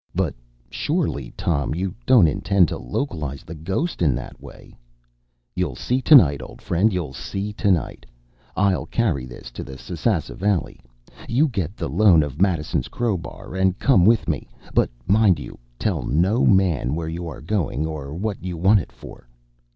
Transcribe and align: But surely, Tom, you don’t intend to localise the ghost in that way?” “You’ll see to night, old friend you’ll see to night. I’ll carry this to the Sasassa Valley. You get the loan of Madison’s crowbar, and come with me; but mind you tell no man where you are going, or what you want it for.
But 0.15 0.33
surely, 0.71 1.31
Tom, 1.37 1.75
you 1.75 1.93
don’t 2.07 2.27
intend 2.27 2.67
to 2.69 2.77
localise 2.79 3.43
the 3.43 3.53
ghost 3.53 4.01
in 4.01 4.15
that 4.15 4.41
way?” 4.41 4.75
“You’ll 5.55 5.75
see 5.75 6.01
to 6.01 6.15
night, 6.15 6.41
old 6.41 6.59
friend 6.59 6.91
you’ll 6.91 7.13
see 7.13 7.53
to 7.53 7.69
night. 7.69 8.07
I’ll 8.55 8.87
carry 8.87 9.27
this 9.27 9.51
to 9.51 9.63
the 9.63 9.77
Sasassa 9.77 10.33
Valley. 10.33 10.79
You 11.29 11.47
get 11.47 11.77
the 11.77 11.87
loan 11.87 12.23
of 12.23 12.41
Madison’s 12.41 12.87
crowbar, 12.87 13.53
and 13.53 13.77
come 13.77 14.03
with 14.03 14.27
me; 14.27 14.49
but 14.73 14.89
mind 15.05 15.37
you 15.37 15.59
tell 15.77 16.01
no 16.01 16.47
man 16.47 16.95
where 16.95 17.07
you 17.07 17.27
are 17.27 17.39
going, 17.39 17.85
or 17.85 18.11
what 18.15 18.41
you 18.43 18.57
want 18.57 18.79
it 18.79 18.91
for. 18.91 19.27